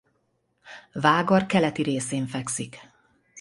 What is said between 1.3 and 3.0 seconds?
keleti részén fekszik.